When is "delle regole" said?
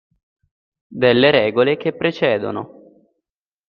0.87-1.77